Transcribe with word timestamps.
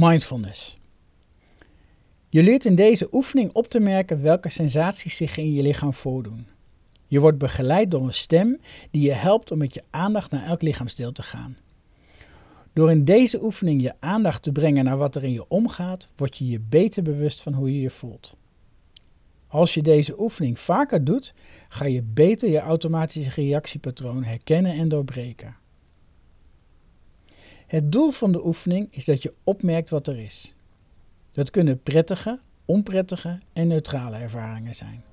Mindfulness. 0.00 0.76
Je 2.28 2.42
leert 2.42 2.64
in 2.64 2.74
deze 2.74 3.08
oefening 3.12 3.52
op 3.52 3.68
te 3.68 3.80
merken 3.80 4.22
welke 4.22 4.48
sensaties 4.48 5.16
zich 5.16 5.36
in 5.36 5.52
je 5.52 5.62
lichaam 5.62 5.94
voordoen. 5.94 6.46
Je 7.06 7.20
wordt 7.20 7.38
begeleid 7.38 7.90
door 7.90 8.02
een 8.02 8.12
stem 8.12 8.60
die 8.90 9.02
je 9.02 9.12
helpt 9.12 9.50
om 9.50 9.58
met 9.58 9.74
je 9.74 9.82
aandacht 9.90 10.30
naar 10.30 10.44
elk 10.44 10.62
lichaamsdeel 10.62 11.12
te 11.12 11.22
gaan. 11.22 11.56
Door 12.72 12.90
in 12.90 13.04
deze 13.04 13.42
oefening 13.42 13.82
je 13.82 13.94
aandacht 14.00 14.42
te 14.42 14.52
brengen 14.52 14.84
naar 14.84 14.96
wat 14.96 15.16
er 15.16 15.24
in 15.24 15.32
je 15.32 15.48
omgaat, 15.48 16.08
word 16.16 16.38
je 16.38 16.48
je 16.48 16.60
beter 16.60 17.02
bewust 17.02 17.42
van 17.42 17.52
hoe 17.52 17.74
je 17.74 17.80
je 17.80 17.90
voelt. 17.90 18.36
Als 19.46 19.74
je 19.74 19.82
deze 19.82 20.20
oefening 20.20 20.58
vaker 20.58 21.04
doet, 21.04 21.34
ga 21.68 21.84
je 21.84 22.02
beter 22.02 22.48
je 22.48 22.60
automatische 22.60 23.30
reactiepatroon 23.30 24.24
herkennen 24.24 24.72
en 24.72 24.88
doorbreken. 24.88 25.56
Het 27.68 27.92
doel 27.92 28.10
van 28.10 28.32
de 28.32 28.46
oefening 28.46 28.88
is 28.90 29.04
dat 29.04 29.22
je 29.22 29.34
opmerkt 29.44 29.90
wat 29.90 30.06
er 30.06 30.18
is. 30.18 30.54
Dat 31.32 31.50
kunnen 31.50 31.82
prettige, 31.82 32.40
onprettige 32.64 33.40
en 33.52 33.68
neutrale 33.68 34.16
ervaringen 34.16 34.74
zijn. 34.74 35.04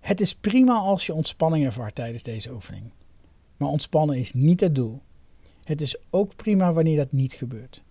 Het 0.00 0.20
is 0.20 0.34
prima 0.34 0.74
als 0.74 1.06
je 1.06 1.14
ontspanning 1.14 1.64
ervaart 1.64 1.94
tijdens 1.94 2.22
deze 2.22 2.52
oefening. 2.52 2.90
Maar 3.56 3.68
ontspannen 3.68 4.18
is 4.18 4.32
niet 4.32 4.60
het 4.60 4.74
doel. 4.74 5.00
Het 5.64 5.80
is 5.80 5.96
ook 6.10 6.36
prima 6.36 6.72
wanneer 6.72 6.96
dat 6.96 7.12
niet 7.12 7.32
gebeurt. 7.32 7.82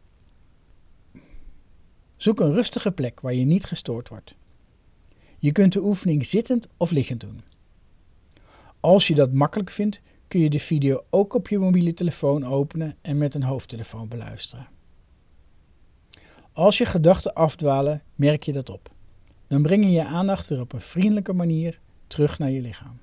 Zoek 2.18 2.40
een 2.40 2.54
rustige 2.54 2.92
plek 2.92 3.20
waar 3.20 3.34
je 3.34 3.46
niet 3.46 3.66
gestoord 3.66 4.10
wordt. 4.10 4.36
Je 5.38 5.52
kunt 5.52 5.74
de 5.74 5.84
oefening 5.84 6.26
zittend 6.26 6.68
of 6.78 6.92
liggend 6.92 7.20
doen. 7.20 7.42
Als 8.80 9.08
je 9.08 9.16
dat 9.16 9.34
makkelijk 9.34 9.70
vindt, 9.70 10.02
kun 10.30 10.40
je 10.40 10.50
de 10.50 10.60
video 10.60 11.04
ook 11.10 11.34
op 11.34 11.48
je 11.48 11.60
mobiele 11.60 11.94
telefoon 11.94 12.46
openen 12.46 12.96
en 13.02 13.18
met 13.18 13.36
een 13.36 13.44
hoofdtelefoon 13.44 14.08
beluisteren. 14.08 14.68
Als 16.54 16.78
je 16.78 16.86
gedachten 16.86 17.34
afdwalen, 17.34 18.04
merk 18.16 18.44
je 18.44 18.52
dat 18.52 18.70
op. 18.70 18.92
Dan 19.48 19.62
breng 19.62 19.84
je 19.84 19.92
je 19.92 20.06
aandacht 20.06 20.48
weer 20.48 20.60
op 20.60 20.74
een 20.74 20.82
vriendelijke 20.82 21.34
manier 21.34 21.80
terug 22.08 22.40
naar 22.40 22.50
je 22.50 22.62
lichaam. 22.62 23.00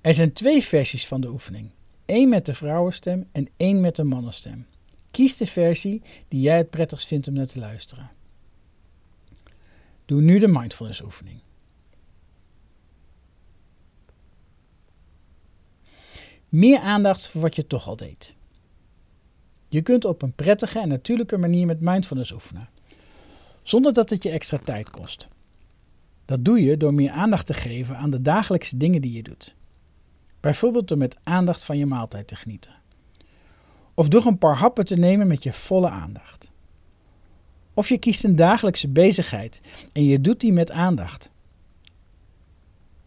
Er 0.00 0.14
zijn 0.14 0.32
twee 0.32 0.62
versies 0.62 1.06
van 1.06 1.20
de 1.20 1.28
oefening. 1.28 1.70
één 2.04 2.28
met 2.28 2.46
de 2.46 2.54
vrouwenstem 2.54 3.28
en 3.32 3.48
één 3.56 3.80
met 3.80 3.96
de 3.96 4.04
mannenstem. 4.04 4.66
Kies 5.10 5.36
de 5.36 5.46
versie 5.46 6.02
die 6.28 6.40
jij 6.40 6.56
het 6.56 6.70
prettigst 6.70 7.06
vindt 7.06 7.28
om 7.28 7.34
naar 7.34 7.46
te 7.46 7.58
luisteren. 7.58 8.10
Doe 10.04 10.20
nu 10.20 10.38
de 10.38 10.48
mindfulness 10.48 11.02
oefening. 11.02 11.40
Meer 16.52 16.78
aandacht 16.78 17.28
voor 17.28 17.40
wat 17.40 17.56
je 17.56 17.66
toch 17.66 17.86
al 17.86 17.96
deed. 17.96 18.34
Je 19.68 19.82
kunt 19.82 20.04
op 20.04 20.22
een 20.22 20.32
prettige 20.32 20.78
en 20.80 20.88
natuurlijke 20.88 21.38
manier 21.38 21.66
met 21.66 21.80
mindfulness 21.80 22.32
oefenen, 22.32 22.68
zonder 23.62 23.92
dat 23.92 24.10
het 24.10 24.22
je 24.22 24.30
extra 24.30 24.58
tijd 24.64 24.90
kost. 24.90 25.28
Dat 26.24 26.44
doe 26.44 26.62
je 26.62 26.76
door 26.76 26.94
meer 26.94 27.10
aandacht 27.10 27.46
te 27.46 27.54
geven 27.54 27.96
aan 27.96 28.10
de 28.10 28.22
dagelijkse 28.22 28.76
dingen 28.76 29.00
die 29.02 29.12
je 29.12 29.22
doet. 29.22 29.54
Bijvoorbeeld 30.40 30.88
door 30.88 30.98
met 30.98 31.16
aandacht 31.22 31.64
van 31.64 31.78
je 31.78 31.86
maaltijd 31.86 32.26
te 32.26 32.36
genieten. 32.36 32.74
Of 33.94 34.08
door 34.08 34.26
een 34.26 34.38
paar 34.38 34.56
happen 34.56 34.84
te 34.84 34.96
nemen 34.96 35.26
met 35.26 35.42
je 35.42 35.52
volle 35.52 35.88
aandacht. 35.88 36.50
Of 37.74 37.88
je 37.88 37.98
kiest 37.98 38.24
een 38.24 38.36
dagelijkse 38.36 38.88
bezigheid 38.88 39.60
en 39.92 40.04
je 40.04 40.20
doet 40.20 40.40
die 40.40 40.52
met 40.52 40.70
aandacht. 40.70 41.30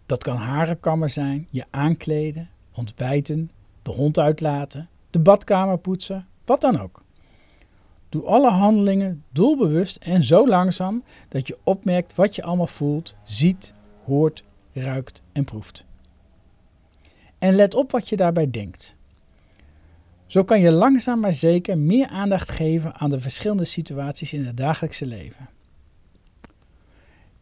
Dat 0.05 0.23
kan 0.23 0.38
harenkammer 0.38 1.09
zijn, 1.09 1.47
je 1.49 1.66
aankleden, 1.69 2.49
ontbijten, 2.76 3.52
de 3.81 3.92
hond 3.92 4.20
uitlaten, 4.20 4.90
de 5.09 5.20
badkamer 5.20 5.78
poetsen, 5.78 6.28
wat 6.45 6.62
dan 6.62 6.80
ook. 6.80 7.04
Doe 8.09 8.23
alle 8.23 8.50
handelingen 8.50 9.23
doelbewust 9.31 9.95
en 9.95 10.23
zo 10.23 10.48
langzaam 10.48 11.03
dat 11.30 11.48
je 11.48 11.58
opmerkt 11.64 12.16
wat 12.16 12.36
je 12.36 12.44
allemaal 12.44 12.68
voelt, 12.68 13.16
ziet, 13.23 13.73
hoort, 14.03 14.44
ruikt 14.73 15.22
en 15.31 15.44
proeft. 15.44 15.85
En 17.40 17.56
let 17.56 17.75
op 17.75 17.91
wat 17.91 18.09
je 18.09 18.16
daarbij 18.16 18.52
denkt. 18.52 18.96
Zo 20.25 20.44
kan 20.44 20.59
je 20.59 20.72
langzaam 20.72 21.19
maar 21.19 21.34
zeker 21.34 21.78
meer 21.78 22.08
aandacht 22.08 22.50
geven 22.50 22.96
aan 22.96 23.09
de 23.09 23.19
verschillende 23.19 23.66
situaties 23.66 24.34
in 24.34 24.46
het 24.46 24.58
dagelijkse 24.58 25.06
leven. 25.06 25.50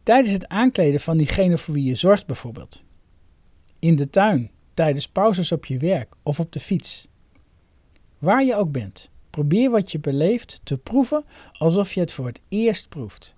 Tijdens 0.02 0.32
het 0.32 0.48
aankleden 0.48 1.00
van 1.00 1.16
diegene 1.16 1.58
voor 1.58 1.74
wie 1.74 1.84
je 1.84 1.94
zorgt 1.94 2.26
bijvoorbeeld. 2.26 2.82
In 3.78 3.96
de 3.96 4.10
tuin, 4.10 4.50
tijdens 4.74 5.08
pauzes 5.08 5.52
op 5.52 5.64
je 5.64 5.78
werk 5.78 6.14
of 6.22 6.40
op 6.40 6.52
de 6.52 6.60
fiets. 6.60 7.08
Waar 8.18 8.44
je 8.44 8.56
ook 8.56 8.72
bent, 8.72 9.10
probeer 9.30 9.70
wat 9.70 9.92
je 9.92 9.98
beleeft 9.98 10.60
te 10.62 10.78
proeven 10.78 11.24
alsof 11.52 11.92
je 11.92 12.00
het 12.00 12.12
voor 12.12 12.26
het 12.26 12.40
eerst 12.48 12.88
proeft. 12.88 13.34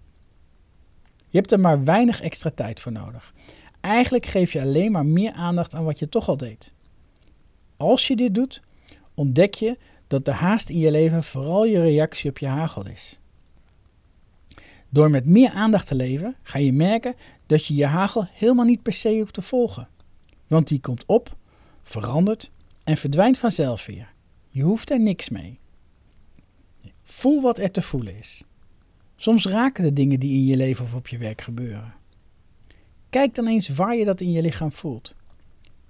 Je 1.29 1.39
hebt 1.39 1.53
er 1.53 1.61
maar 1.61 1.85
weinig 1.85 2.21
extra 2.21 2.51
tijd 2.51 2.81
voor 2.81 2.93
nodig. 2.93 3.35
Eigenlijk 3.81 4.27
geef 4.27 4.53
je 4.53 4.61
alleen 4.61 4.93
maar 4.93 5.07
meer 5.07 5.33
aandacht 5.33 5.75
aan 5.75 5.85
wat 5.85 5.99
je 5.99 6.09
toch 6.09 6.29
al 6.29 6.37
deed. 6.37 6.73
Als 7.77 8.07
je 8.07 8.17
dit 8.17 8.35
doet, 8.35 8.63
ontdek 9.15 9.55
je 9.55 9.79
dat 10.07 10.25
de 10.25 10.33
haast 10.33 10.71
in 10.71 10.79
je 10.79 10.91
leven 10.91 11.25
vooral 11.25 11.65
je 11.65 11.81
reactie 11.81 12.31
op 12.31 12.39
je 12.39 12.47
hagel 12.47 12.87
is. 12.87 13.19
Door 14.89 15.11
met 15.11 15.27
meer 15.27 15.51
aandacht 15.51 15.87
te 15.87 15.95
leven, 15.95 16.37
ga 16.43 16.59
je 16.59 16.73
merken 16.73 17.15
dat 17.47 17.67
je 17.67 17.75
je 17.75 17.87
hagel 17.87 18.29
helemaal 18.33 18.65
niet 18.65 18.83
per 18.83 18.93
se 18.93 19.19
hoeft 19.19 19.35
te 19.35 19.43
volgen. 19.43 19.89
Want 20.47 20.69
die 20.69 20.81
komt 20.81 21.07
op, 21.07 21.37
verandert 21.83 22.51
en 22.85 22.97
verdwijnt 22.97 23.39
vanzelf 23.39 23.87
weer. 23.87 24.13
Je 24.49 24.63
hoeft 24.63 24.91
er 24.91 25.01
niks 25.01 25.29
mee. 25.29 25.59
Voel 27.03 27.41
wat 27.41 27.59
er 27.59 27.71
te 27.71 27.83
voelen 27.83 28.19
is. 28.19 28.43
Soms 29.17 29.47
raken 29.47 29.85
de 29.85 29.93
dingen 29.93 30.21
die 30.21 30.33
in 30.33 30.45
je 30.45 30.57
leven 30.57 30.85
of 30.85 30.95
op 30.95 31.09
je 31.09 31.19
werk 31.19 31.41
gebeuren. 31.41 31.95
Kijk 33.11 33.35
dan 33.35 33.47
eens 33.47 33.69
waar 33.69 33.97
je 33.97 34.05
dat 34.05 34.21
in 34.21 34.33
je 34.33 34.43
lichaam 34.43 34.73
voelt. 34.73 35.15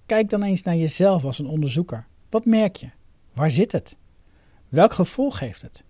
Kijk 0.07 0.31
dan 0.31 0.43
eens 0.43 0.63
naar 0.63 0.77
jezelf 0.77 1.25
als 1.25 1.39
een 1.39 1.47
onderzoeker. 1.47 2.07
Wat 2.31 2.45
merk 2.45 2.77
je? 2.77 2.91
Waar 3.33 3.51
zit 3.51 3.73
het? 3.73 3.97
Welk 4.69 4.93
gevoel 4.93 5.31
geeft 5.31 5.63
het? 5.63 5.85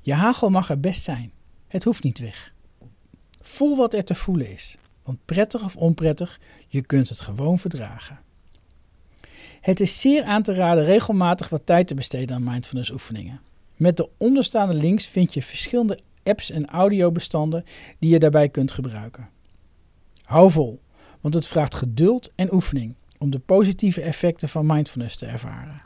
Je 0.00 0.14
hagel 0.14 0.50
mag 0.50 0.70
er 0.70 0.80
best 0.80 1.02
zijn. 1.02 1.32
Het 1.66 1.84
hoeft 1.84 2.02
niet 2.02 2.18
weg. 2.18 2.52
Voel 3.42 3.76
wat 3.76 3.94
er 3.94 4.04
te 4.04 4.14
voelen 4.14 4.52
is. 4.52 4.76
Want 5.02 5.18
prettig 5.24 5.64
of 5.64 5.76
onprettig, 5.76 6.40
je 6.68 6.82
kunt 6.82 7.08
het 7.08 7.20
gewoon 7.20 7.58
verdragen. 7.58 8.20
Het 9.60 9.80
is 9.80 10.00
zeer 10.00 10.24
aan 10.24 10.42
te 10.42 10.54
raden 10.54 10.84
regelmatig 10.84 11.48
wat 11.48 11.66
tijd 11.66 11.86
te 11.86 11.94
besteden 11.94 12.36
aan 12.36 12.44
mindfulness 12.44 12.90
oefeningen. 12.90 13.40
Met 13.76 13.96
de 13.96 14.08
onderstaande 14.16 14.74
links 14.74 15.06
vind 15.06 15.34
je 15.34 15.42
verschillende 15.42 15.98
apps 16.22 16.50
en 16.50 16.66
audiobestanden 16.66 17.64
die 17.98 18.10
je 18.10 18.18
daarbij 18.18 18.48
kunt 18.48 18.72
gebruiken. 18.72 19.28
Hou 20.22 20.50
vol, 20.50 20.80
want 21.20 21.34
het 21.34 21.46
vraagt 21.46 21.74
geduld 21.74 22.32
en 22.34 22.52
oefening 22.52 22.94
om 23.18 23.30
de 23.30 23.38
positieve 23.38 24.00
effecten 24.00 24.48
van 24.48 24.66
mindfulness 24.66 25.16
te 25.16 25.26
ervaren. 25.26 25.82